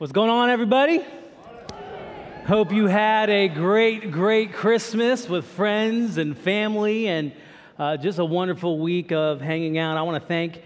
[0.00, 1.04] What's going on, everybody?
[2.46, 7.32] Hope you had a great, great Christmas with friends and family and
[7.78, 9.98] uh, just a wonderful week of hanging out.
[9.98, 10.62] I want to thank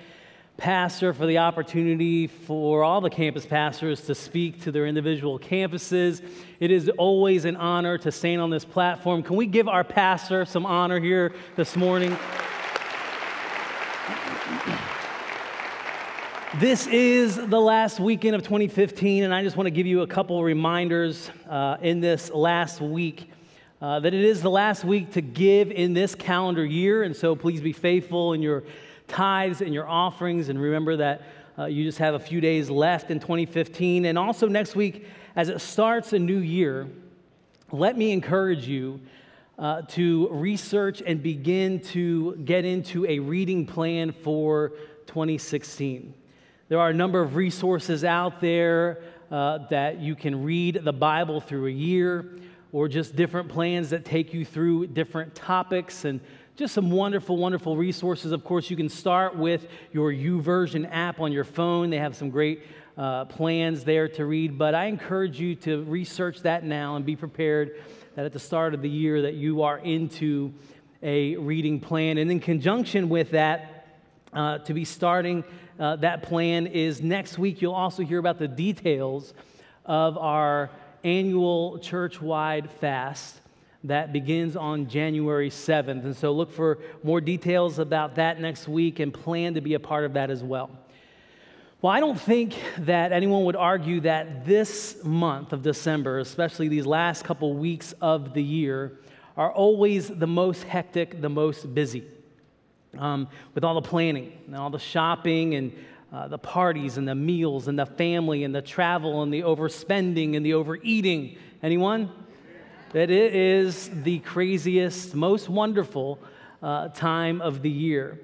[0.57, 6.25] Pastor for the opportunity for all the campus pastors to speak to their individual campuses.
[6.61, 9.25] It is always an honor to stand on this platform.
[9.25, 12.17] Can we give our pastor some honor here this morning?
[16.61, 20.07] This is the last weekend of 2015, and I just want to give you a
[20.07, 23.29] couple reminders uh, in this last week
[23.83, 27.03] uh, that it is the last week to give in this calendar year.
[27.03, 28.63] And so please be faithful in your
[29.09, 31.23] tithes and your offerings, and remember that
[31.59, 34.05] uh, you just have a few days left in 2015.
[34.05, 36.87] And also next week, as it starts a new year,
[37.73, 39.01] let me encourage you.
[39.57, 44.73] Uh, to research and begin to get into a reading plan for
[45.07, 46.13] 2016.
[46.69, 51.43] There are a number of resources out there uh, that you can read the Bible
[51.43, 52.39] through a year,
[52.73, 56.21] or just different plans that take you through different topics, and
[56.57, 58.33] just some wonderful, wonderful resources.
[58.33, 61.91] Of course, you can start with your YouVersion app on your phone.
[61.91, 62.63] They have some great
[62.97, 67.15] uh, plans there to read, but I encourage you to research that now and be
[67.15, 67.83] prepared
[68.15, 70.55] that at the start of the year that you are into
[71.03, 72.17] a reading plan.
[72.17, 73.71] And in conjunction with that,
[74.33, 75.45] uh, to be starting
[75.79, 77.61] uh, that plan is next week.
[77.61, 79.35] You'll also hear about the details
[79.85, 80.71] of our
[81.03, 83.41] annual church wide fast
[83.83, 86.05] that begins on January 7th.
[86.05, 89.81] And so look for more details about that next week and plan to be a
[89.81, 90.71] part of that as well.
[91.83, 96.87] Well, I don't think that anyone would argue that this month of December, especially these
[96.87, 99.01] last couple weeks of the year,
[99.37, 102.05] are always the most hectic, the most busy
[102.99, 105.73] um, with all the planning and all the shopping and
[106.13, 110.37] uh, the parties and the meals and the family and the travel and the overspending
[110.37, 111.37] and the overeating.
[111.63, 112.11] Anyone?
[112.93, 116.21] That it is the craziest, most wonderful
[116.63, 118.21] uh, time of the year.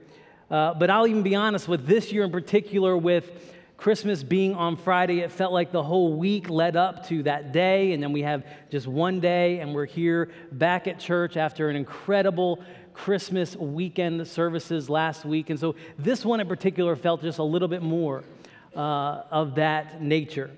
[0.50, 4.76] Uh, but I'll even be honest with this year in particular, with Christmas being on
[4.76, 7.92] Friday, it felt like the whole week led up to that day.
[7.92, 11.76] And then we have just one day, and we're here back at church after an
[11.76, 15.50] incredible Christmas weekend services last week.
[15.50, 18.24] And so this one in particular felt just a little bit more
[18.74, 20.50] uh, of that nature.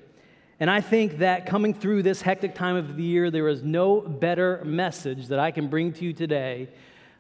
[0.61, 4.01] And I think that coming through this hectic time of the year, there is no
[4.01, 6.69] better message that I can bring to you today.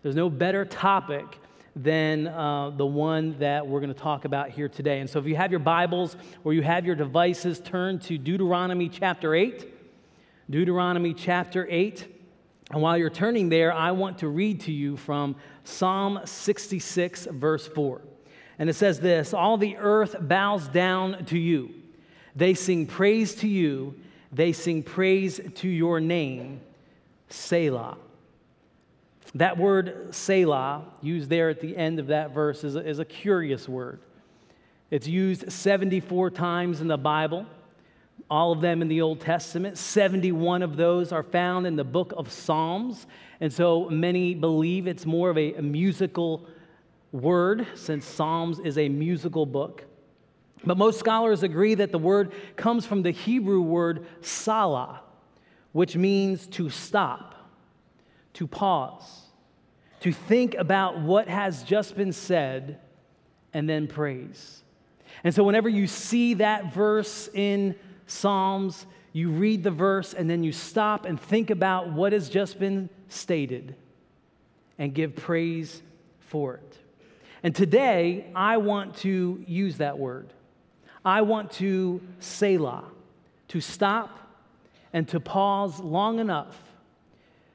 [0.02, 1.24] There's no better topic
[1.74, 5.00] than uh, the one that we're going to talk about here today.
[5.00, 8.88] And so if you have your Bibles or you have your devices, turn to Deuteronomy
[8.88, 9.68] chapter 8.
[10.50, 12.22] Deuteronomy chapter 8.
[12.72, 17.69] And while you're turning there, I want to read to you from Psalm 66, verse
[17.69, 18.00] 4.
[18.59, 21.75] And it says this All the earth bows down to you.
[22.34, 23.94] They sing praise to you.
[24.33, 26.62] They sing praise to your name,
[27.28, 27.99] Selah.
[29.34, 33.04] That word Selah, used there at the end of that verse, is a, is a
[33.04, 34.00] curious word.
[34.91, 37.47] It's used 74 times in the Bible
[38.30, 39.76] all of them in the Old Testament.
[39.76, 43.06] 71 of those are found in the book of Psalms.
[43.40, 46.46] And so many believe it's more of a, a musical
[47.12, 49.84] word, since Psalms is a musical book.
[50.64, 55.02] But most scholars agree that the word comes from the Hebrew word salah,
[55.72, 57.34] which means to stop,
[58.34, 59.22] to pause,
[60.00, 62.78] to think about what has just been said,
[63.52, 64.62] and then praise.
[65.24, 67.74] And so, whenever you see that verse in
[68.12, 72.59] Psalms, you read the verse and then you stop and think about what has just
[72.59, 73.74] been stated
[74.78, 75.82] and give praise
[76.20, 76.78] for it.
[77.42, 80.32] And today, I want to use that word.
[81.04, 82.84] I want to Selah,
[83.48, 84.18] to stop
[84.92, 86.56] and to pause long enough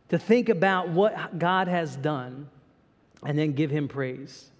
[0.10, 2.50] to think about what God has done
[3.24, 4.52] and then give Him praise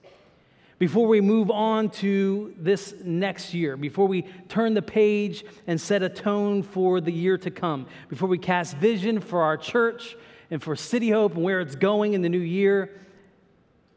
[0.80, 6.04] before we move on to this next year, before we turn the page and set
[6.04, 10.16] a tone for the year to come, before we cast vision for our church
[10.52, 13.02] and for City Hope and where it's going in the new year,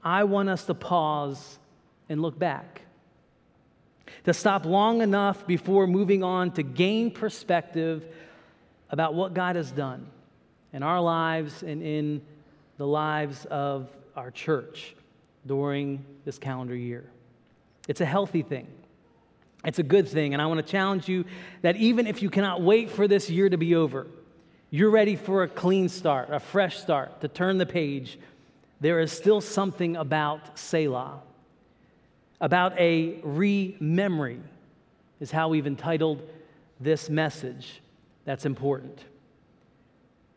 [0.02, 1.58] I want us to pause
[2.08, 2.82] and look back.
[4.24, 8.04] To stop long enough before moving on to gain perspective
[8.88, 10.06] about what God has done
[10.72, 12.22] in our lives and in
[12.78, 14.94] the lives of our church
[15.46, 17.04] during this calendar year.
[17.88, 18.66] It's a healthy thing.
[19.64, 20.32] It's a good thing.
[20.32, 21.24] And I want to challenge you
[21.62, 24.06] that even if you cannot wait for this year to be over,
[24.70, 28.18] you're ready for a clean start, a fresh start, to turn the page.
[28.80, 31.20] There is still something about Selah,
[32.40, 34.40] about a rememory,
[35.18, 36.22] is how we've entitled
[36.78, 37.82] this message
[38.24, 39.04] that's important.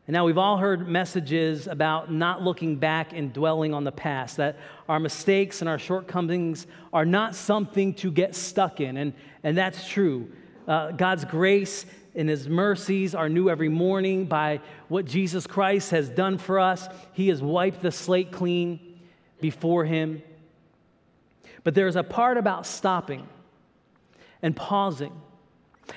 [0.05, 4.37] And now we've all heard messages about not looking back and dwelling on the past,
[4.37, 4.57] that
[4.89, 8.97] our mistakes and our shortcomings are not something to get stuck in.
[8.97, 9.13] And,
[9.43, 10.29] and that's true.
[10.67, 11.85] Uh, God's grace
[12.15, 14.59] and His mercies are new every morning by
[14.89, 16.87] what Jesus Christ has done for us.
[17.13, 18.99] He has wiped the slate clean
[19.39, 20.21] before Him.
[21.63, 23.25] But there's a part about stopping
[24.41, 25.13] and pausing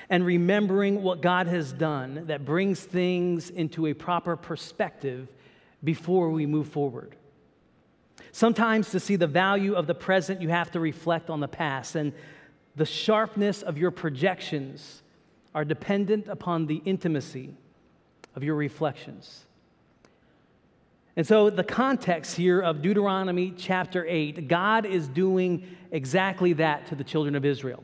[0.09, 5.27] and remembering what God has done that brings things into a proper perspective
[5.83, 7.15] before we move forward.
[8.31, 11.95] Sometimes to see the value of the present, you have to reflect on the past,
[11.95, 12.13] and
[12.75, 15.01] the sharpness of your projections
[15.55, 17.53] are dependent upon the intimacy
[18.35, 19.45] of your reflections.
[21.15, 26.95] And so, the context here of Deuteronomy chapter 8, God is doing exactly that to
[26.95, 27.83] the children of Israel.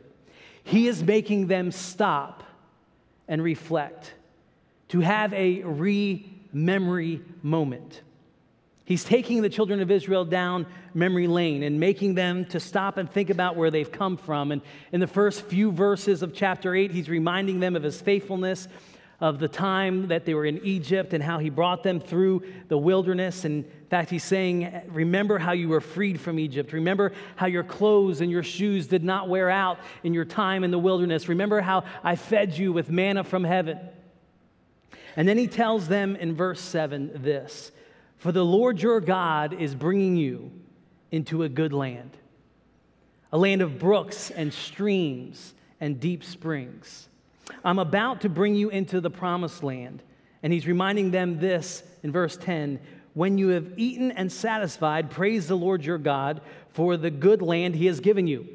[0.64, 2.44] He is making them stop
[3.28, 4.14] and reflect,
[4.90, 8.02] to have a re memory moment.
[8.86, 13.10] He's taking the children of Israel down memory lane and making them to stop and
[13.10, 14.52] think about where they've come from.
[14.52, 14.62] And
[14.92, 18.68] in the first few verses of chapter 8, he's reminding them of his faithfulness
[19.24, 22.78] of the time that they were in Egypt and how he brought them through the
[22.78, 23.46] wilderness.
[23.46, 26.74] And in fact, he's saying, Remember how you were freed from Egypt.
[26.74, 30.72] Remember how your clothes and your shoes did not wear out in your time in
[30.72, 31.30] the wilderness.
[31.30, 33.80] Remember how I fed you with manna from heaven.
[35.16, 37.72] And then he tells them in verse 7 this
[38.18, 40.52] For the Lord your God is bringing you
[41.12, 42.12] into a good land,
[43.32, 47.08] a land of brooks and streams and deep springs
[47.64, 50.04] I'm about to bring you into the promised land.
[50.42, 52.80] And he's reminding them this in verse 10
[53.14, 57.76] When you have eaten and satisfied, praise the Lord your God for the good land
[57.76, 58.48] he has given you.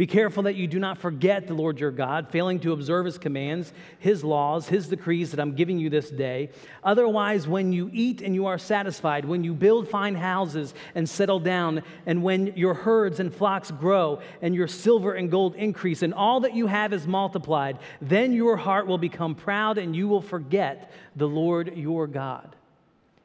[0.00, 3.18] Be careful that you do not forget the Lord your God, failing to observe his
[3.18, 6.48] commands, his laws, his decrees that I'm giving you this day.
[6.82, 11.38] Otherwise, when you eat and you are satisfied, when you build fine houses and settle
[11.38, 16.14] down, and when your herds and flocks grow, and your silver and gold increase, and
[16.14, 20.22] all that you have is multiplied, then your heart will become proud and you will
[20.22, 22.56] forget the Lord your God.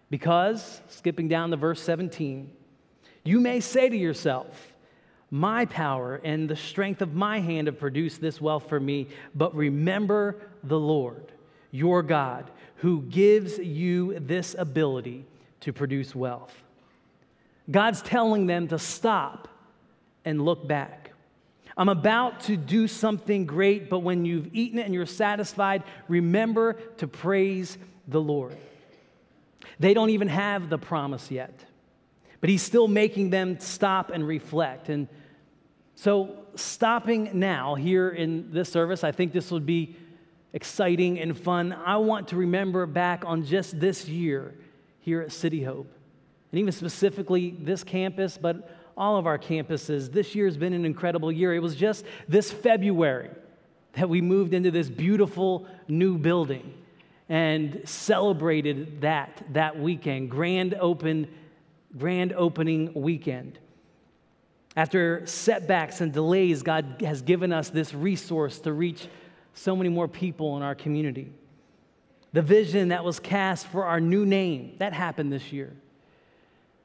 [0.10, 2.52] Because, skipping down to verse 17,
[3.24, 4.75] you may say to yourself,
[5.36, 9.10] my power and the strength of my hand have produced this wealth for me.
[9.36, 11.30] But remember the Lord,
[11.72, 15.26] your God, who gives you this ability
[15.60, 16.56] to produce wealth.
[17.70, 19.50] God's telling them to stop
[20.24, 21.12] and look back.
[21.76, 26.74] I'm about to do something great, but when you've eaten it and you're satisfied, remember
[26.98, 27.78] to praise
[28.08, 28.56] the Lord.
[29.82, 31.60] They don't even have the promise yet.
[32.40, 34.88] But he's still making them stop and reflect.
[34.88, 35.10] And
[35.96, 39.96] so, stopping now here in this service, I think this would be
[40.54, 41.74] exciting and fun.
[41.74, 44.54] I want to remember back on just this year
[45.00, 45.90] here at City Hope,
[46.52, 50.12] and even specifically this campus, but all of our campuses.
[50.12, 51.54] This year has been an incredible year.
[51.54, 53.30] It was just this February
[53.94, 56.74] that we moved into this beautiful new building
[57.30, 61.28] and celebrated that that weekend, grand open
[61.98, 63.60] grand opening weekend.
[64.76, 69.08] After setbacks and delays, God has given us this resource to reach
[69.54, 71.32] so many more people in our community.
[72.34, 75.74] The vision that was cast for our new name, that happened this year.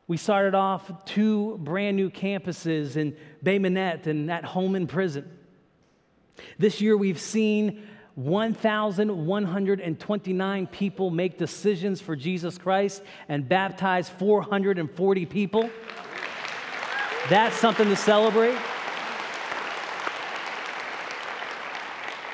[0.06, 5.28] We started off two brand new campuses in Bay Minette and at home in Prison.
[6.58, 15.70] This year, we've seen 1,129 people make decisions for Jesus Christ and baptize 440 people.
[17.30, 18.58] That's something to celebrate.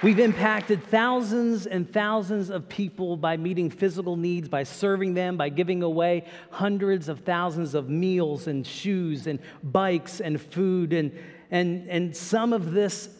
[0.02, 5.50] We've impacted thousands and thousands of people by meeting physical needs, by serving them, by
[5.50, 10.94] giving away hundreds of thousands of meals and shoes and bikes and food.
[10.94, 11.12] And,
[11.50, 13.10] and, and some of this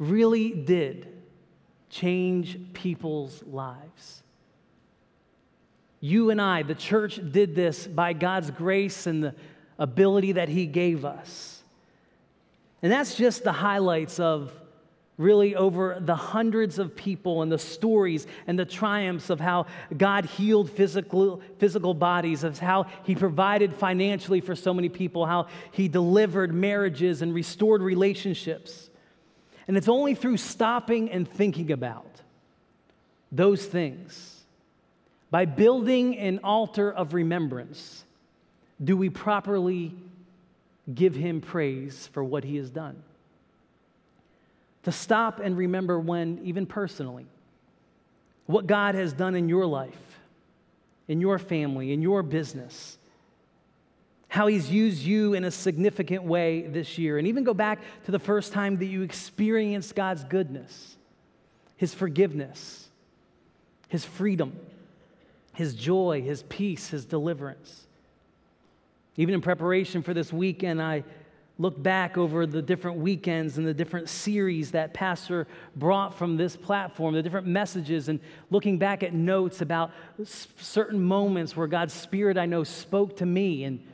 [0.00, 1.06] really did
[1.88, 4.24] change people's lives.
[6.00, 9.36] You and I, the church, did this by God's grace and the
[9.78, 11.62] ability that He gave us.
[12.82, 14.52] And that's just the highlights of
[15.16, 19.66] really over the hundreds of people and the stories and the triumphs of how
[19.96, 25.48] God healed physical, physical bodies, of how He provided financially for so many people, how
[25.72, 28.90] He delivered marriages and restored relationships.
[29.66, 32.22] And it's only through stopping and thinking about
[33.32, 34.44] those things,
[35.30, 38.04] by building an altar of remembrance,
[38.82, 39.94] do we properly
[40.92, 43.02] give him praise for what he has done?
[44.88, 47.26] to stop and remember when, even personally,
[48.46, 50.20] what God has done in your life,
[51.08, 52.96] in your family, in your business,
[54.28, 58.10] how He's used you in a significant way this year, and even go back to
[58.10, 60.96] the first time that you experienced God's goodness,
[61.76, 62.88] His forgiveness,
[63.88, 64.58] His freedom,
[65.52, 67.86] His joy, His peace, His deliverance.
[69.18, 71.02] Even in preparation for this weekend, I
[71.58, 76.56] look back over the different weekends and the different series that Pastor brought from this
[76.56, 78.20] platform, the different messages, and
[78.50, 79.90] looking back at notes about
[80.24, 83.84] certain moments where God's Spirit, I know, spoke to me and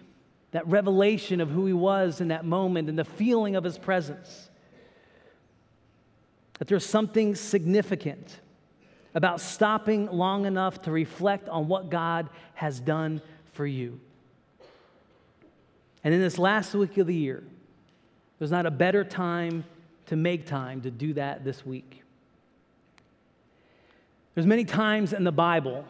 [0.51, 4.51] that revelation of who He was in that moment and the feeling of His presence.
[6.59, 8.41] That there's something significant
[9.15, 13.23] about stopping long enough to reflect on what God has done
[13.55, 14.01] for you.
[16.05, 17.43] And in this last week of the year,
[18.39, 19.65] there's not a better time
[20.07, 22.03] to make time to do that this week.
[24.35, 25.85] There's many times in the Bible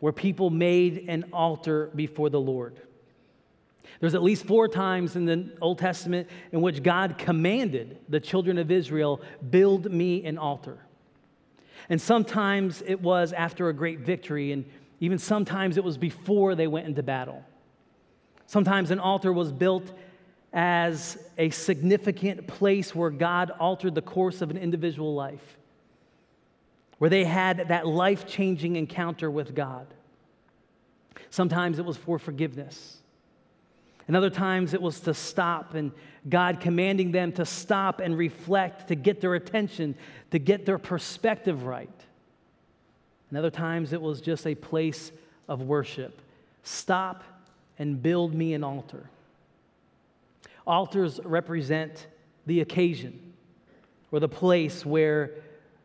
[0.00, 2.80] where people made an altar before the Lord.
[4.00, 8.58] There's at least four times in the Old Testament in which God commanded the children
[8.58, 10.78] of Israel, build me an altar.
[11.88, 14.64] And sometimes it was after a great victory, and
[15.00, 17.44] even sometimes it was before they went into battle.
[18.48, 19.92] Sometimes an altar was built
[20.54, 25.58] as a significant place where God altered the course of an individual life,
[26.96, 29.86] where they had that life changing encounter with God.
[31.28, 32.96] Sometimes it was for forgiveness.
[34.06, 35.92] And other times it was to stop and
[36.26, 39.94] God commanding them to stop and reflect, to get their attention,
[40.30, 41.90] to get their perspective right.
[43.28, 45.12] And other times it was just a place
[45.48, 46.22] of worship.
[46.62, 47.22] Stop
[47.78, 49.08] and build me an altar.
[50.66, 52.06] Altars represent
[52.46, 53.32] the occasion
[54.10, 55.30] or the place where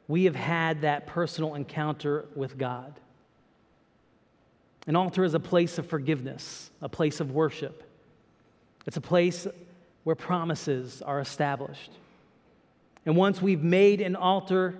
[0.07, 2.99] we have had that personal encounter with God.
[4.87, 7.89] An altar is a place of forgiveness, a place of worship.
[8.85, 9.47] It's a place
[10.03, 11.91] where promises are established.
[13.05, 14.77] And once we've made an altar,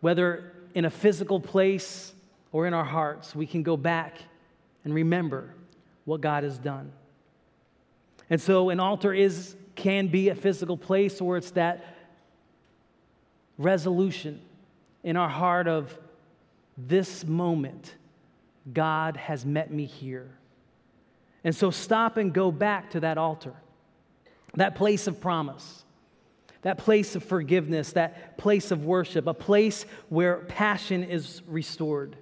[0.00, 2.12] whether in a physical place
[2.52, 4.18] or in our hearts, we can go back
[4.84, 5.54] and remember
[6.04, 6.92] what God has done.
[8.28, 11.84] And so an altar is can be a physical place or it's that
[13.58, 14.40] resolution
[15.02, 15.96] in our heart of
[16.76, 17.94] this moment
[18.72, 20.30] God has met me here.
[21.44, 23.54] And so stop and go back to that altar.
[24.54, 25.84] That place of promise.
[26.62, 32.16] That place of forgiveness, that place of worship, a place where passion is restored.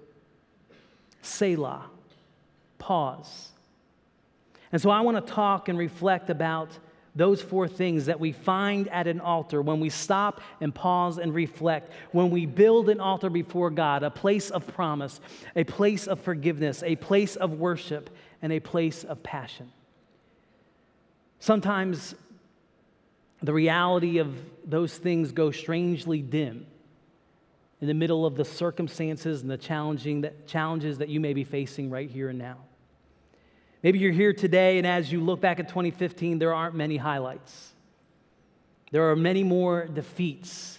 [1.23, 1.87] Selah.
[2.79, 3.49] Pause.
[4.73, 6.71] And so I want to talk and reflect about
[7.15, 11.35] those four things that we find at an altar when we stop and pause and
[11.35, 15.21] reflect, when we build an altar before God, a place of promise,
[15.57, 18.11] a place of forgiveness, a place of worship,
[18.41, 19.73] and a place of passion.
[21.41, 22.15] Sometimes
[23.43, 26.67] the reality of those things go strangely dim
[27.81, 31.45] in the middle of the circumstances and the challenging that, challenges that you may be
[31.45, 32.59] facing right here and now.
[33.83, 37.73] Maybe you're here today, and as you look back at 2015, there aren't many highlights.
[38.91, 40.79] There are many more defeats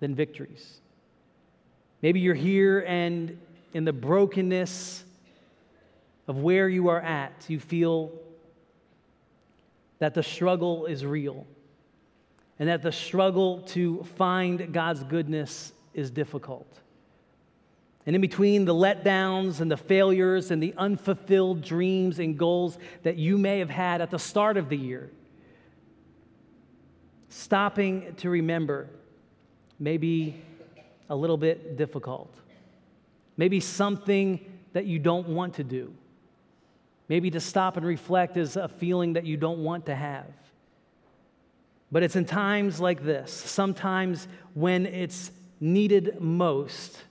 [0.00, 0.80] than victories.
[2.02, 3.38] Maybe you're here, and
[3.72, 5.04] in the brokenness
[6.26, 8.12] of where you are at, you feel
[9.98, 11.46] that the struggle is real
[12.58, 16.66] and that the struggle to find God's goodness is difficult.
[18.08, 23.16] And in between the letdowns and the failures and the unfulfilled dreams and goals that
[23.16, 25.10] you may have had at the start of the year,
[27.28, 28.88] stopping to remember
[29.78, 30.40] may be
[31.10, 32.34] a little bit difficult.
[33.36, 34.40] Maybe something
[34.72, 35.92] that you don't want to do.
[37.10, 40.32] Maybe to stop and reflect is a feeling that you don't want to have.
[41.92, 47.02] But it's in times like this, sometimes when it's needed most,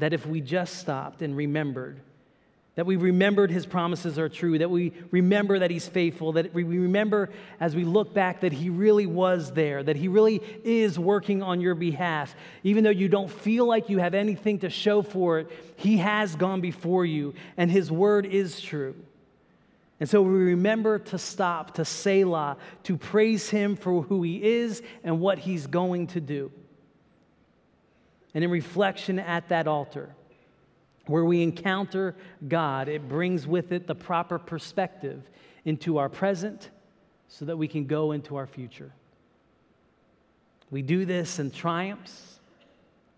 [0.00, 2.00] that if we just stopped and remembered,
[2.76, 6.62] that we remembered his promises are true, that we remember that he's faithful, that we
[6.62, 7.28] remember
[7.58, 11.60] as we look back that he really was there, that he really is working on
[11.60, 12.34] your behalf.
[12.62, 16.36] Even though you don't feel like you have anything to show for it, he has
[16.36, 18.94] gone before you, and his word is true.
[19.98, 24.82] And so we remember to stop, to Selah, to praise him for who he is
[25.04, 26.50] and what he's going to do
[28.34, 30.14] and in reflection at that altar,
[31.06, 32.14] where we encounter
[32.46, 35.28] God, it brings with it the proper perspective
[35.64, 36.70] into our present
[37.28, 38.92] so that we can go into our future.
[40.70, 42.38] We do this in triumphs,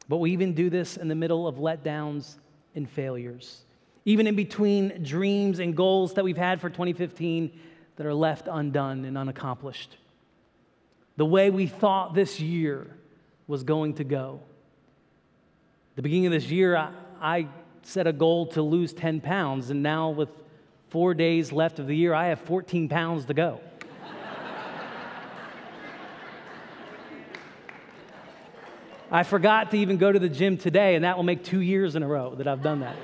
[0.08, 2.36] but we even do this in the middle of letdowns
[2.74, 3.62] and failures.
[4.04, 7.52] Even in between dreams and goals that we've had for 2015
[7.96, 9.96] that are left undone and unaccomplished.
[11.16, 12.86] The way we thought this year
[13.46, 14.40] was going to go.
[15.94, 17.48] The beginning of this year, I, I
[17.82, 20.30] set a goal to lose 10 pounds, and now with
[20.88, 23.60] four days left of the year, I have 14 pounds to go.
[29.10, 31.94] I forgot to even go to the gym today, and that will make two years
[31.94, 32.96] in a row that I've done that.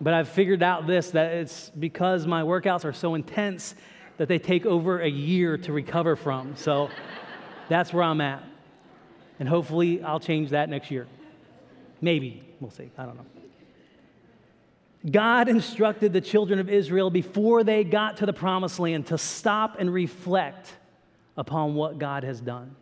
[0.00, 3.76] but I've figured out this that it's because my workouts are so intense
[4.16, 6.56] that they take over a year to recover from.
[6.56, 6.90] So
[7.68, 8.42] that's where I'm at.
[9.38, 11.06] And hopefully, I'll change that next year.
[12.00, 12.42] Maybe.
[12.60, 12.90] We'll see.
[12.96, 13.26] I don't know.
[15.10, 19.76] God instructed the children of Israel before they got to the promised land to stop
[19.78, 20.72] and reflect
[21.36, 22.74] upon what God has done.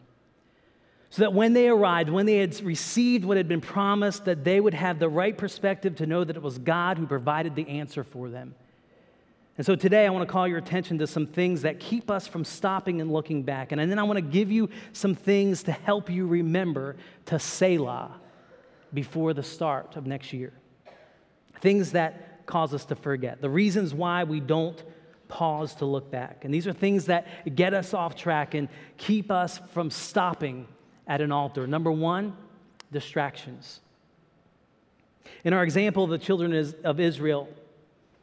[1.11, 4.61] So that when they arrived, when they had received what had been promised, that they
[4.61, 8.03] would have the right perspective to know that it was God who provided the answer
[8.03, 8.55] for them.
[9.59, 12.27] And so today I want to call your attention to some things that keep us
[12.27, 13.73] from stopping and looking back.
[13.73, 16.97] And then I want to give you some things to help you remember
[17.27, 18.21] to Selah
[18.93, 20.53] before the start of next year.
[21.61, 24.83] Things that cause us to forget, the reasons why we don't
[25.29, 26.45] pause to look back.
[26.45, 30.69] And these are things that get us off track and keep us from stopping
[31.07, 31.67] at an altar.
[31.67, 32.37] Number one,
[32.93, 33.81] distractions.
[35.45, 37.49] In our example of the children of Israel,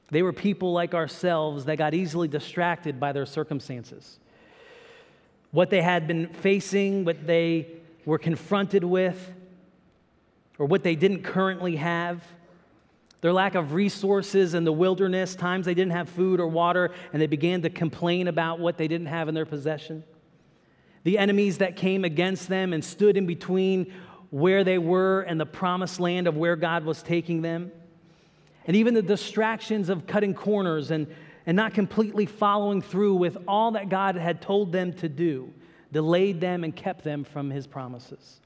[0.09, 4.19] they were people like ourselves that got easily distracted by their circumstances.
[5.51, 7.67] What they had been facing, what they
[8.05, 9.31] were confronted with,
[10.63, 12.23] or what they didn't currently have,
[13.19, 17.21] their lack of resources in the wilderness, times they didn't have food or water, and
[17.21, 20.05] they began to complain about what they didn't have in their possession.
[21.03, 23.91] The enemies that came against them and stood in between
[24.29, 27.69] where they were and the promised land of where God was taking them.
[28.65, 31.07] And even the distractions of cutting corners and,
[31.45, 35.53] and not completely following through with all that God had told them to do
[35.91, 38.39] delayed them and kept them from his promises.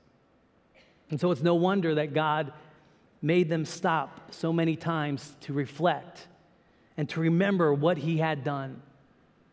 [1.10, 2.52] And so it's no wonder that God
[3.22, 6.28] made them stop so many times to reflect
[6.98, 8.82] and to remember what He had done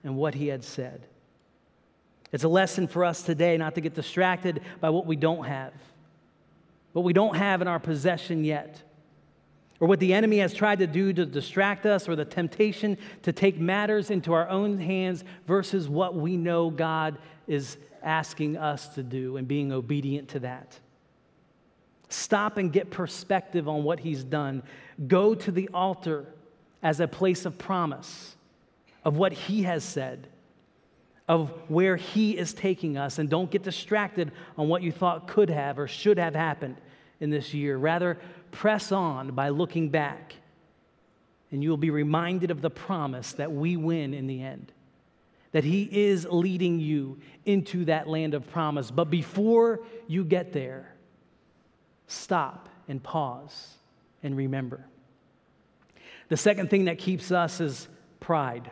[0.03, 1.07] and what He had said.
[2.33, 5.73] It's a lesson for us today not to get distracted by what we don't have,
[6.93, 8.83] what we don't have in our possession yet,
[9.79, 13.33] or what the enemy has tried to do to distract us, or the temptation to
[13.33, 19.03] take matters into our own hands versus what we know God is asking us to
[19.03, 20.79] do and being obedient to that.
[22.14, 24.62] Stop and get perspective on what he's done.
[25.09, 26.27] Go to the altar
[26.83, 28.37] as a place of promise
[29.05, 30.29] of what he has said,
[31.29, 35.50] of where he is taking us, and don't get distracted on what you thought could
[35.50, 36.77] have or should have happened
[37.20, 37.77] in this year.
[37.77, 38.16] Rather,
[38.50, 40.35] press on by looking back,
[41.50, 44.72] and you will be reminded of the promise that we win in the end.
[45.53, 48.90] That he is leading you into that land of promise.
[48.90, 50.93] But before you get there,
[52.07, 53.75] stop and pause
[54.23, 54.85] and remember.
[56.29, 57.88] The second thing that keeps us is
[58.21, 58.71] pride.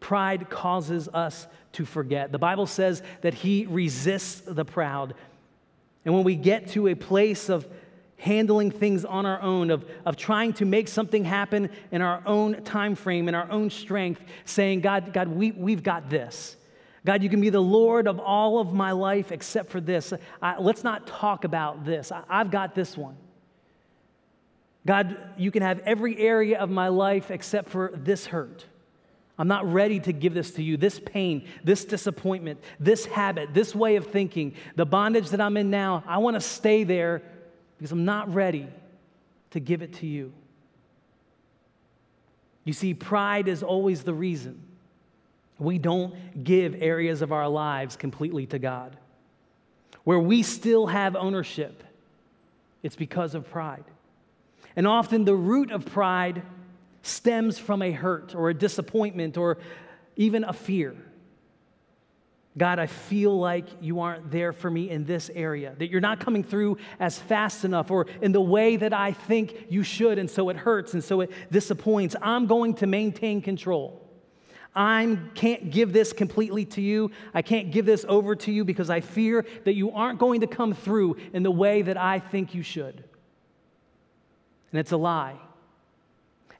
[0.00, 2.32] Pride causes us to forget.
[2.32, 5.14] The Bible says that He resists the proud.
[6.04, 7.66] And when we get to a place of
[8.18, 12.62] handling things on our own, of, of trying to make something happen in our own
[12.62, 16.55] time frame, in our own strength, saying, God, God, we, we've got this.
[17.06, 20.12] God, you can be the Lord of all of my life except for this.
[20.42, 22.10] I, let's not talk about this.
[22.10, 23.16] I, I've got this one.
[24.84, 28.64] God, you can have every area of my life except for this hurt.
[29.38, 30.76] I'm not ready to give this to you.
[30.76, 35.70] This pain, this disappointment, this habit, this way of thinking, the bondage that I'm in
[35.70, 37.22] now, I want to stay there
[37.78, 38.66] because I'm not ready
[39.50, 40.32] to give it to you.
[42.64, 44.65] You see, pride is always the reason
[45.58, 48.96] we don't give areas of our lives completely to God.
[50.04, 51.82] Where we still have ownership,
[52.82, 53.84] it's because of pride.
[54.76, 56.42] And often the root of pride
[57.02, 59.58] stems from a hurt or a disappointment or
[60.16, 60.94] even a fear.
[62.58, 66.20] God, I feel like you aren't there for me in this area, that you're not
[66.20, 70.30] coming through as fast enough or in the way that I think you should, and
[70.30, 72.16] so it hurts and so it disappoints.
[72.22, 74.05] I'm going to maintain control.
[74.76, 77.10] I can't give this completely to you.
[77.32, 80.46] I can't give this over to you because I fear that you aren't going to
[80.46, 83.02] come through in the way that I think you should.
[84.70, 85.36] And it's a lie.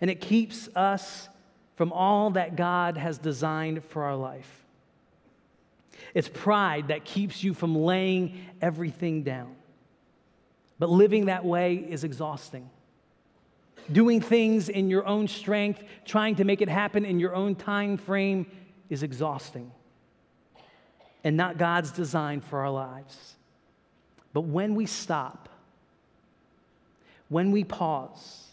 [0.01, 1.29] And it keeps us
[1.77, 4.65] from all that God has designed for our life.
[6.15, 9.55] It's pride that keeps you from laying everything down.
[10.79, 12.71] But living that way is exhausting.
[13.93, 17.97] Doing things in your own strength, trying to make it happen in your own time
[17.97, 18.47] frame
[18.91, 19.71] is exhausting
[21.27, 23.35] and not God's design for our lives.
[24.33, 25.49] But when we stop,
[27.29, 28.45] when we pause,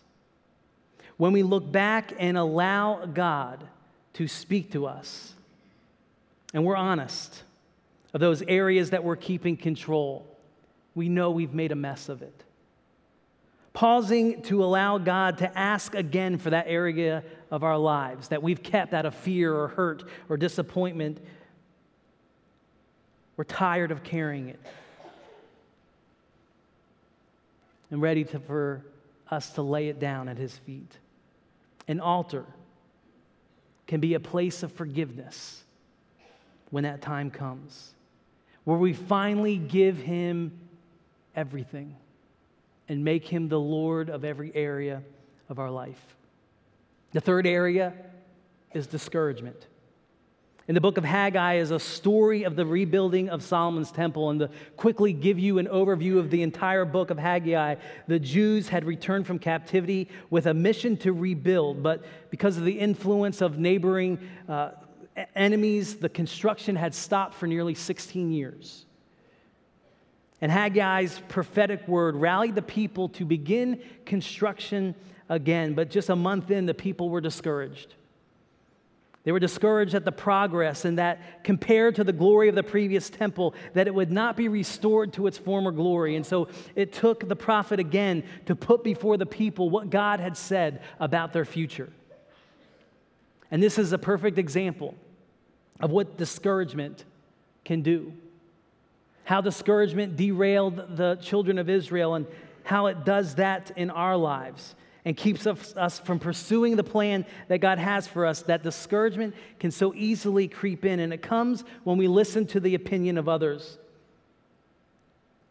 [1.17, 3.63] when we look back and allow God
[4.13, 5.33] to speak to us,
[6.53, 7.43] and we're honest
[8.13, 10.25] of those areas that we're keeping control,
[10.95, 12.43] we know we've made a mess of it.
[13.73, 18.61] Pausing to allow God to ask again for that area of our lives that we've
[18.61, 21.19] kept out of fear or hurt or disappointment.
[23.35, 24.59] We're tired of carrying it
[27.89, 28.85] and ready to, for
[29.31, 30.91] us to lay it down at His feet.
[31.87, 32.45] An altar
[33.87, 35.63] can be a place of forgiveness
[36.69, 37.93] when that time comes,
[38.65, 40.51] where we finally give Him
[41.35, 41.95] everything
[42.89, 45.01] and make him the Lord of every area
[45.49, 46.15] of our life.
[47.11, 47.93] The third area
[48.73, 49.67] is discouragement.
[50.65, 54.29] In the book of Haggai is a story of the rebuilding of Solomon's temple.
[54.29, 57.75] And to quickly give you an overview of the entire book of Haggai,
[58.07, 61.83] the Jews had returned from captivity with a mission to rebuild.
[61.83, 64.17] But because of the influence of neighboring
[64.47, 64.71] uh,
[65.35, 68.85] enemies, the construction had stopped for nearly 16 years.
[70.43, 74.93] And Haggai's prophetic word rallied the people to begin construction
[75.29, 75.73] again.
[75.73, 77.95] But just a month in, the people were discouraged.
[79.23, 83.09] They were discouraged at the progress and that compared to the glory of the previous
[83.09, 86.17] temple, that it would not be restored to its former glory.
[86.17, 90.35] And so it took the prophet again to put before the people what God had
[90.35, 91.89] said about their future.
[93.49, 94.93] And this is a perfect example
[95.79, 97.05] of what discouragement
[97.63, 98.11] can do
[99.23, 102.27] how discouragement derailed the children of Israel and
[102.63, 107.59] how it does that in our lives and keeps us, from pursuing the plan that
[107.59, 110.99] God has for us, that discouragement can so easily creep in.
[110.99, 113.77] And it comes when we listen to the opinion of others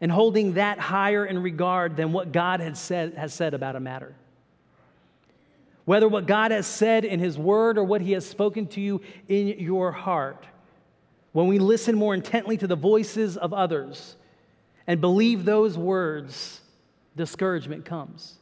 [0.01, 3.79] and holding that higher in regard than what God has said, has said about a
[3.79, 4.15] matter.
[5.85, 9.01] Whether what God has said in His Word or what He has spoken to you
[9.27, 10.45] in your heart
[11.33, 14.15] when we listen more intently to the voices of others
[14.87, 16.61] and believe those words,
[17.15, 18.35] discouragement comes.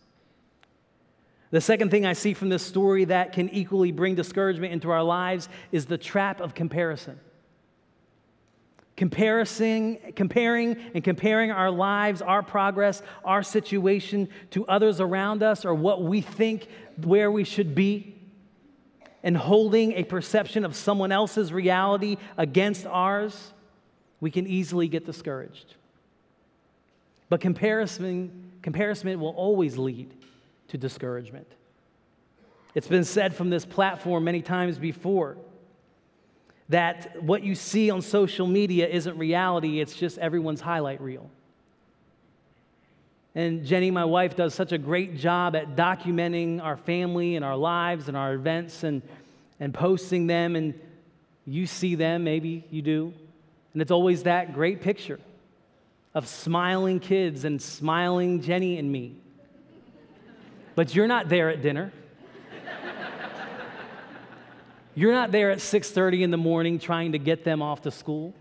[1.51, 5.04] The second thing I see from this story that can equally bring discouragement into our
[5.04, 7.19] lives is the trap of comparison.
[8.97, 15.73] Comparison, comparing and comparing our lives, our progress, our situation to others around us or
[15.73, 16.67] what we think
[17.04, 18.20] where we should be
[19.23, 23.53] and holding a perception of someone else's reality against ours,
[24.19, 25.75] we can easily get discouraged.
[27.29, 30.12] But comparison, comparison will always lead
[30.69, 31.47] to discouragement.
[32.73, 35.38] It's been said from this platform many times before
[36.69, 41.29] that what you see on social media isn't reality, it's just everyone's highlight reel.
[43.34, 47.56] And Jenny, my wife, does such a great job at documenting our family and our
[47.56, 49.02] lives and our events and,
[49.60, 50.56] and posting them.
[50.56, 50.80] And
[51.46, 53.13] you see them, maybe you do.
[53.74, 55.20] And it's always that great picture
[56.13, 59.15] of smiling kids and smiling Jenny and me.
[60.76, 61.94] But you're not there at dinner.
[64.94, 68.34] You're not there at 6:30 in the morning trying to get them off to school.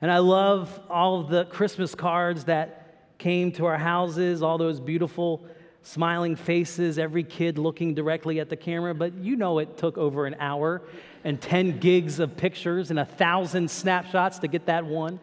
[0.00, 2.79] And I love all of the Christmas cards that
[3.20, 5.44] came to our houses, all those beautiful
[5.82, 10.26] smiling faces, every kid looking directly at the camera, but you know it took over
[10.26, 10.82] an hour
[11.22, 15.20] and 10 gigs of pictures and a thousand snapshots to get that one.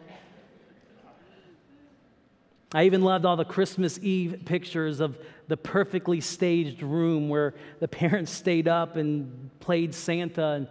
[2.72, 7.88] I even loved all the Christmas Eve pictures of the perfectly staged room where the
[7.88, 10.68] parents stayed up and played Santa and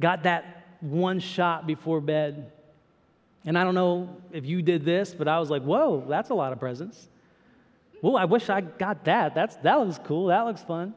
[0.00, 2.52] got that one shot before bed.
[3.44, 6.34] And I don't know if you did this, but I was like, whoa, that's a
[6.34, 7.08] lot of presents.
[8.00, 9.34] Well, I wish I got that.
[9.34, 10.26] That's, that looks cool.
[10.26, 10.94] That looks fun.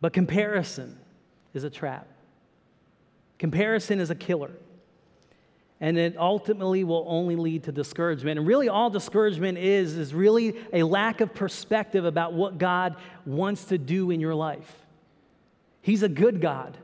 [0.00, 0.98] But comparison
[1.54, 2.06] is a trap.
[3.38, 4.50] Comparison is a killer.
[5.80, 8.38] And it ultimately will only lead to discouragement.
[8.38, 12.94] And really, all discouragement is, is really a lack of perspective about what God
[13.26, 14.76] wants to do in your life.
[15.80, 16.76] He's a good God.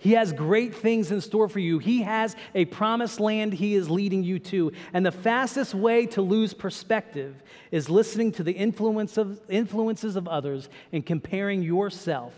[0.00, 1.80] He has great things in store for you.
[1.80, 4.72] He has a promised land he is leading you to.
[4.92, 10.28] And the fastest way to lose perspective is listening to the influence of, influences of
[10.28, 12.32] others and comparing yourself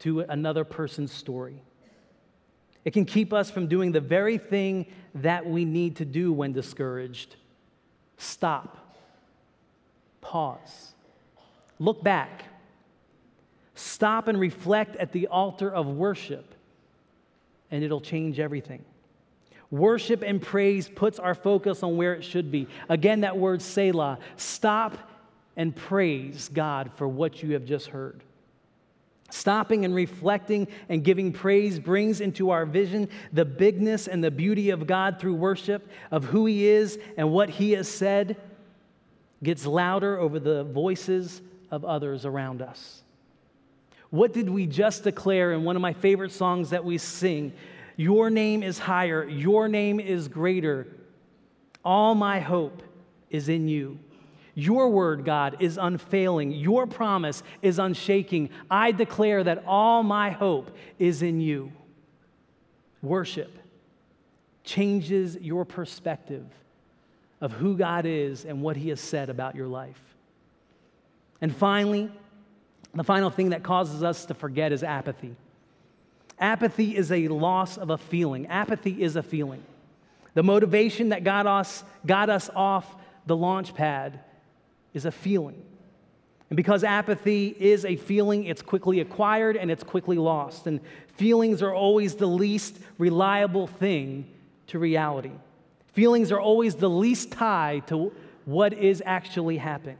[0.00, 1.60] to another person's story.
[2.84, 6.52] It can keep us from doing the very thing that we need to do when
[6.52, 7.34] discouraged.
[8.16, 8.78] Stop.
[10.20, 10.94] Pause.
[11.80, 12.44] Look back.
[13.74, 16.54] Stop and reflect at the altar of worship,
[17.70, 18.84] and it'll change everything.
[19.70, 22.68] Worship and praise puts our focus on where it should be.
[22.88, 24.18] Again, that word Selah.
[24.36, 24.96] Stop
[25.56, 28.22] and praise God for what you have just heard.
[29.30, 34.70] Stopping and reflecting and giving praise brings into our vision the bigness and the beauty
[34.70, 38.36] of God through worship, of who He is and what He has said,
[39.42, 43.02] gets louder over the voices of others around us.
[44.10, 47.52] What did we just declare in one of my favorite songs that we sing?
[47.96, 50.86] Your name is higher, your name is greater.
[51.84, 52.82] All my hope
[53.30, 53.98] is in you.
[54.54, 56.50] Your word, God, is unfailing.
[56.50, 58.50] Your promise is unshaking.
[58.70, 61.72] I declare that all my hope is in you.
[63.02, 63.52] Worship
[64.64, 66.46] changes your perspective
[67.40, 70.00] of who God is and what He has said about your life.
[71.40, 72.10] And finally,
[72.98, 75.36] the final thing that causes us to forget is apathy.
[76.38, 78.46] Apathy is a loss of a feeling.
[78.46, 79.62] Apathy is a feeling.
[80.34, 82.94] The motivation that got us, got us off
[83.26, 84.20] the launch pad
[84.92, 85.62] is a feeling.
[86.48, 90.66] And because apathy is a feeling, it's quickly acquired and it's quickly lost.
[90.66, 90.80] And
[91.16, 94.26] feelings are always the least reliable thing
[94.68, 95.32] to reality.
[95.94, 98.12] Feelings are always the least tied to
[98.44, 99.98] what is actually happening.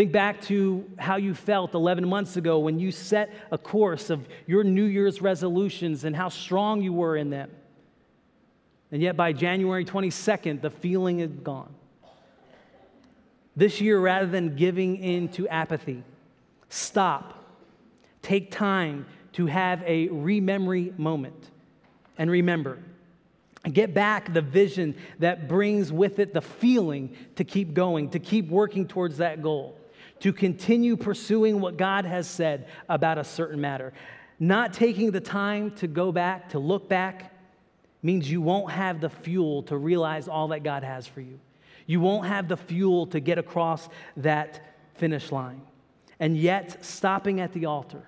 [0.00, 4.26] Think back to how you felt 11 months ago when you set a course of
[4.46, 7.50] your New Year's resolutions and how strong you were in them.
[8.90, 11.74] And yet by January 22nd, the feeling is gone.
[13.54, 16.02] This year, rather than giving in to apathy,
[16.70, 17.44] stop.
[18.22, 21.50] Take time to have a rememory moment.
[22.16, 22.78] And remember,
[23.70, 28.48] get back the vision that brings with it the feeling to keep going, to keep
[28.48, 29.76] working towards that goal,
[30.20, 33.92] to continue pursuing what God has said about a certain matter.
[34.38, 37.34] Not taking the time to go back, to look back,
[38.02, 41.38] means you won't have the fuel to realize all that God has for you.
[41.86, 45.60] You won't have the fuel to get across that finish line.
[46.18, 48.02] And yet, stopping at the altar,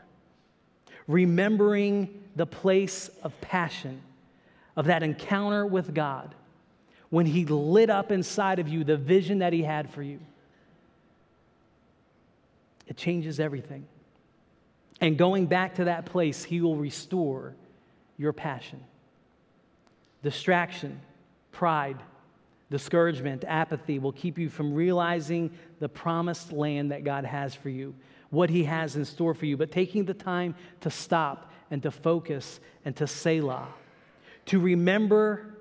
[1.06, 4.00] remembering the place of passion,
[4.76, 6.34] of that encounter with God,
[7.10, 10.20] when He lit up inside of you the vision that He had for you,
[12.86, 13.86] it changes everything.
[15.00, 17.54] And going back to that place, He will restore
[18.16, 18.82] your passion.
[20.22, 21.00] Distraction,
[21.50, 21.98] pride,
[22.70, 27.94] discouragement, apathy will keep you from realizing the promised land that God has for you,
[28.30, 29.56] what He has in store for you.
[29.56, 33.66] But taking the time to stop and to focus and to Selah,
[34.46, 35.54] to remember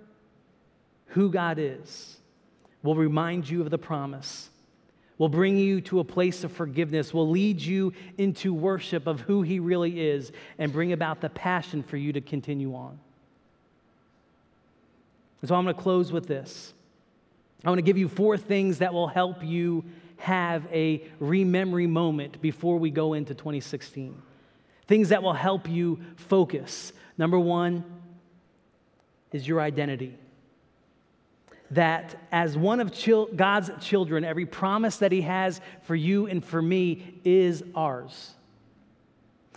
[1.07, 2.17] who God is,
[2.83, 4.50] will remind you of the promise,
[5.21, 9.43] will bring you to a place of forgiveness, will lead you into worship of who
[9.43, 12.97] He really is, and bring about the passion for you to continue on.
[15.41, 16.73] And so I'm going to close with this.
[17.63, 19.85] I want to give you four things that will help you
[20.17, 24.19] have a rememory moment before we go into 2016.
[24.87, 26.93] Things that will help you focus.
[27.19, 27.85] Number one
[29.31, 30.17] is your identity.
[31.71, 32.93] That as one of
[33.35, 38.33] God's children, every promise that He has for you and for me is ours.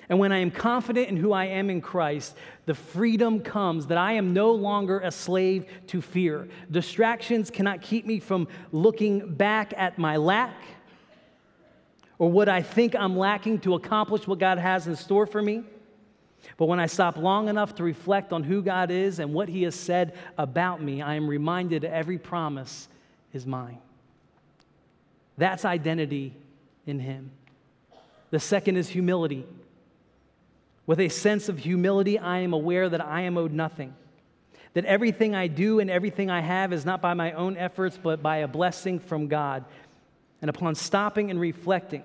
[0.08, 3.98] And when I am confident in who I am in Christ, the freedom comes that
[3.98, 6.48] I am no longer a slave to fear.
[6.70, 10.54] Distractions cannot keep me from looking back at my lack
[12.18, 15.64] or what I think I'm lacking to accomplish what God has in store for me.
[16.56, 19.62] But when I stop long enough to reflect on who God is and what He
[19.64, 22.88] has said about me, I am reminded every promise
[23.32, 23.78] is mine.
[25.36, 26.34] That's identity
[26.86, 27.30] in Him.
[28.30, 29.46] The second is humility.
[30.86, 33.94] With a sense of humility, I am aware that I am owed nothing,
[34.74, 38.22] that everything I do and everything I have is not by my own efforts, but
[38.22, 39.64] by a blessing from God.
[40.42, 42.04] And upon stopping and reflecting,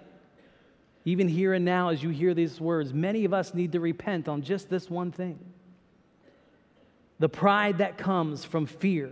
[1.09, 4.27] even here and now, as you hear these words, many of us need to repent
[4.27, 5.39] on just this one thing
[7.17, 9.11] the pride that comes from fear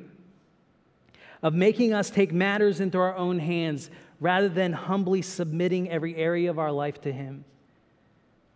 [1.44, 6.50] of making us take matters into our own hands rather than humbly submitting every area
[6.50, 7.44] of our life to Him.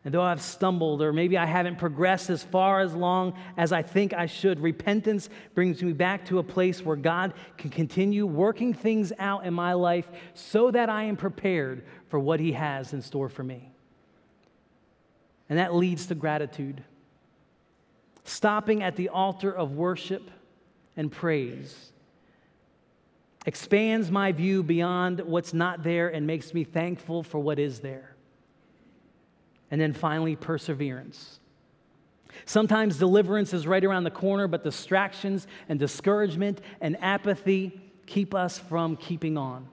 [0.03, 3.83] And though I've stumbled, or maybe I haven't progressed as far as long as I
[3.83, 8.73] think I should, repentance brings me back to a place where God can continue working
[8.73, 13.01] things out in my life so that I am prepared for what He has in
[13.03, 13.71] store for me.
[15.49, 16.83] And that leads to gratitude.
[18.23, 20.29] stopping at the altar of worship
[20.95, 21.91] and praise
[23.45, 28.15] expands my view beyond what's not there and makes me thankful for what is there.
[29.71, 31.39] And then finally, perseverance.
[32.45, 38.57] Sometimes deliverance is right around the corner, but distractions and discouragement and apathy keep us
[38.57, 39.67] from keeping on.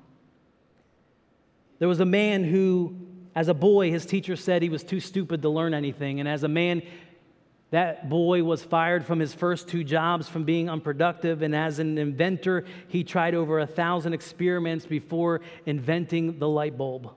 [1.79, 2.95] There was a man who,
[3.35, 6.21] as a boy, his teacher said he was too stupid to learn anything.
[6.21, 6.83] And as a man,
[7.71, 11.43] that boy was fired from his first two jobs from being unproductive.
[11.43, 17.15] And as an inventor, he tried over a thousand experiments before inventing the light bulb.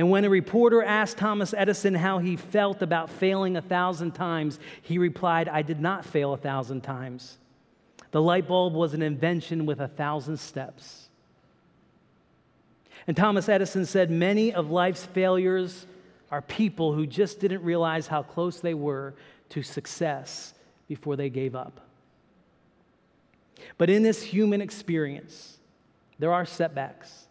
[0.00, 4.58] And when a reporter asked Thomas Edison how he felt about failing a thousand times,
[4.80, 7.36] he replied, I did not fail a thousand times.
[8.10, 11.10] The light bulb was an invention with a thousand steps.
[13.06, 15.84] And Thomas Edison said, Many of life's failures
[16.30, 19.12] are people who just didn't realize how close they were
[19.50, 20.54] to success
[20.88, 21.78] before they gave up.
[23.76, 25.58] But in this human experience,
[26.18, 27.26] there are setbacks.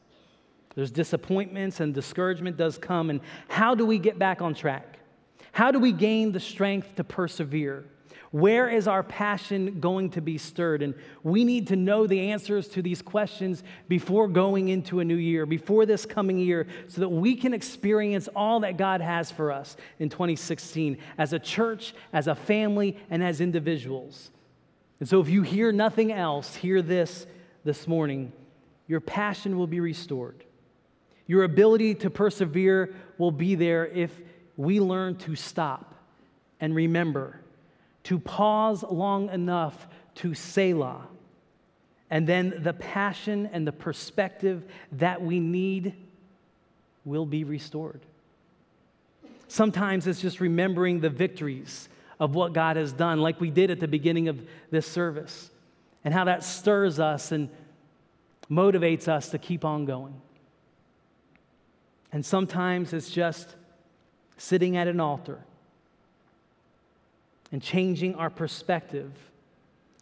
[0.80, 3.10] There's disappointments and discouragement does come.
[3.10, 5.00] And how do we get back on track?
[5.52, 7.84] How do we gain the strength to persevere?
[8.32, 10.82] Where is our passion going to be stirred?
[10.82, 15.18] And we need to know the answers to these questions before going into a new
[15.18, 19.52] year, before this coming year, so that we can experience all that God has for
[19.52, 24.32] us in 2016 as a church, as a family, and as individuals.
[25.02, 27.28] And so, if you hear nothing else, hear this
[27.66, 28.32] this morning
[28.88, 30.46] your passion will be restored.
[31.30, 34.12] Your ability to persevere will be there if
[34.58, 35.94] we learn to stop
[36.60, 37.40] and remember
[38.06, 41.06] to pause long enough to Selah.
[42.10, 44.64] And then the passion and the perspective
[44.94, 45.94] that we need
[47.06, 48.02] will be restored.
[49.48, 51.90] Sometimes it's just remembering the victories
[52.20, 55.52] of what God has done, like we did at the beginning of this service,
[56.04, 57.50] and how that stirs us and
[58.50, 60.20] motivates us to keep on going.
[62.12, 63.56] And sometimes it's just
[64.38, 65.40] sitting at an altar
[67.52, 69.12] and changing our perspective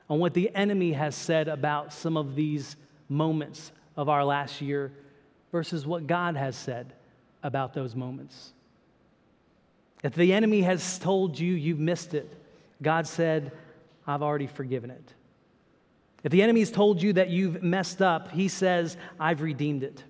[0.10, 2.76] on what the enemy has said about some of these
[3.10, 4.91] moments of our last year
[5.52, 6.93] versus what God has said
[7.43, 8.54] about those moments.
[10.04, 12.32] If the enemy has told you you've missed it,
[12.82, 13.52] God said,
[14.06, 15.13] I've already forgiven it.
[16.24, 20.04] If the enemy has told you that you've messed up, he says, I've redeemed it.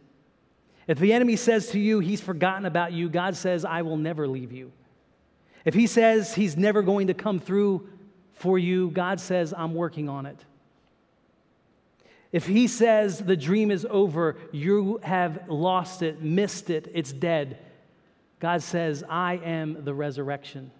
[0.88, 4.28] If the enemy says to you he's forgotten about you, God says, I will never
[4.28, 4.72] leave you.
[5.66, 7.90] If he says he's never going to come through
[8.34, 10.40] for you, God says, I'm working on it.
[12.32, 17.58] If he says the dream is over, you have lost it, missed it, it's dead,
[18.40, 20.72] God says, I am the resurrection.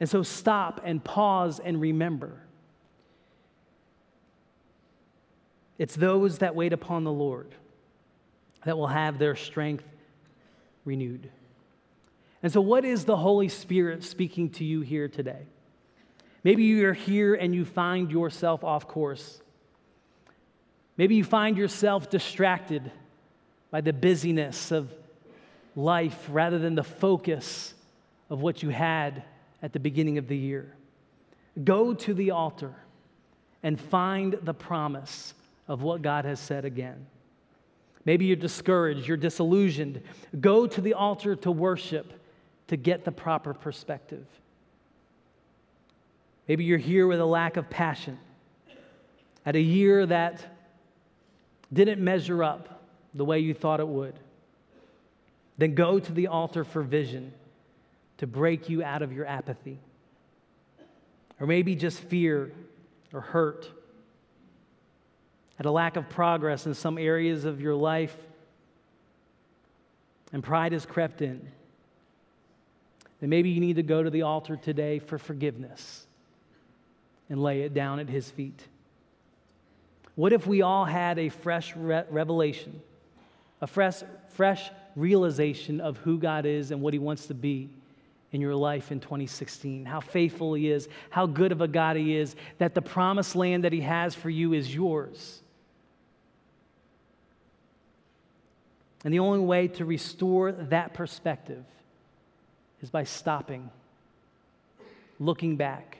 [0.00, 2.40] And so stop and pause and remember.
[5.78, 7.54] It's those that wait upon the Lord
[8.66, 9.84] that will have their strength
[10.84, 11.30] renewed.
[12.42, 15.46] And so, what is the Holy Spirit speaking to you here today?
[16.42, 19.40] Maybe you're here and you find yourself off course.
[20.96, 22.90] Maybe you find yourself distracted
[23.70, 24.92] by the busyness of
[25.76, 27.72] life rather than the focus
[28.30, 29.22] of what you had
[29.62, 30.74] at the beginning of the year.
[31.62, 32.74] Go to the altar
[33.62, 35.34] and find the promise
[35.68, 37.06] of what God has said again.
[38.06, 40.00] Maybe you're discouraged, you're disillusioned.
[40.40, 42.12] Go to the altar to worship
[42.68, 44.24] to get the proper perspective.
[46.48, 48.18] Maybe you're here with a lack of passion
[49.44, 50.40] at a year that
[51.72, 52.80] didn't measure up
[53.12, 54.14] the way you thought it would.
[55.58, 57.32] Then go to the altar for vision
[58.18, 59.78] to break you out of your apathy.
[61.40, 62.52] Or maybe just fear
[63.12, 63.68] or hurt
[65.58, 68.16] at a lack of progress in some areas of your life,
[70.32, 71.48] and pride has crept in
[73.20, 76.06] then maybe you need to go to the altar today for forgiveness
[77.28, 78.62] and lay it down at His feet.
[80.14, 82.80] What if we all had a fresh re- revelation,
[83.60, 87.68] a fresh, fresh realization of who God is and what He wants to be
[88.32, 89.84] in your life in 2016?
[89.84, 93.64] How faithful He is, how good of a God He is, that the promised land
[93.64, 95.42] that He has for you is yours.
[99.04, 101.64] And the only way to restore that perspective
[102.82, 103.70] is by stopping,
[105.20, 105.98] looking back,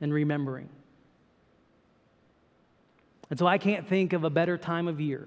[0.00, 0.68] and remembering.
[3.30, 5.26] And so I can't think of a better time of year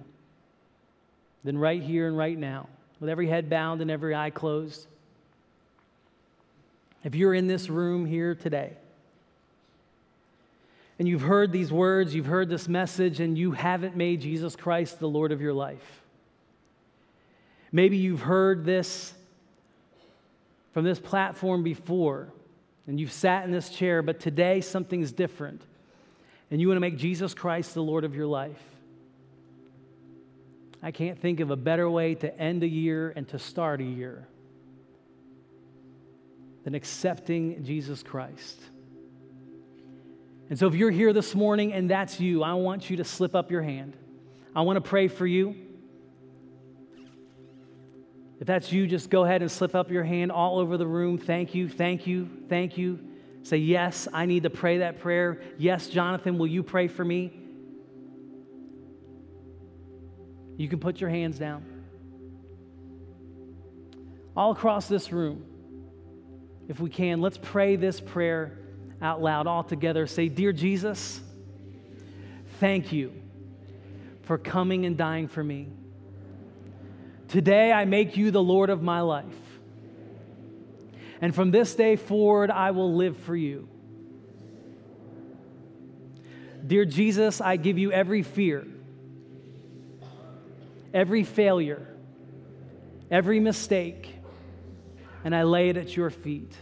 [1.44, 2.68] than right here and right now,
[3.00, 4.88] with every head bowed and every eye closed,
[7.04, 8.74] If you're in this room here today,
[10.98, 15.00] and you've heard these words, you've heard this message, and you haven't made Jesus Christ
[15.00, 15.99] the Lord of your life.
[17.72, 19.14] Maybe you've heard this
[20.74, 22.30] from this platform before,
[22.88, 25.62] and you've sat in this chair, but today something's different,
[26.52, 28.62] and you want to make Jesus Christ the Lord of your life.
[30.82, 33.84] I can't think of a better way to end a year and to start a
[33.84, 34.26] year
[36.64, 38.60] than accepting Jesus Christ.
[40.50, 43.36] And so, if you're here this morning and that's you, I want you to slip
[43.36, 43.96] up your hand.
[44.56, 45.56] I want to pray for you.
[48.40, 51.18] If that's you, just go ahead and slip up your hand all over the room.
[51.18, 53.00] Thank you, thank you, thank you.
[53.44, 55.42] Say, Yes, I need to pray that prayer.
[55.58, 57.34] Yes, Jonathan, will you pray for me?
[60.56, 61.66] You can put your hands down.
[64.36, 65.46] All across this room,
[66.70, 68.58] if we can, let's pray this prayer
[69.02, 70.08] out loud all together.
[70.08, 71.20] Say, Dear Jesus,
[72.60, 73.12] thank you
[74.24, 75.68] for coming and dying for me.
[77.30, 79.26] Today I make you the Lord of my life.
[81.22, 83.70] And from this day forward, I will live for you.
[86.66, 88.66] Dear Jesus, I give you every fear,
[90.94, 91.88] every failure,
[93.12, 94.16] every mistake,
[95.24, 96.54] and I lay it at your feet.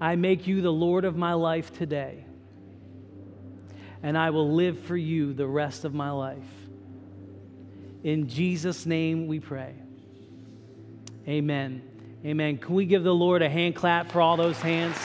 [0.00, 2.24] I make you the Lord of my life today,
[4.02, 6.57] and I will live for you the rest of my life.
[8.08, 9.74] In Jesus' name we pray.
[11.28, 11.82] Amen.
[12.24, 12.56] Amen.
[12.56, 14.96] Can we give the Lord a hand clap for all those hands?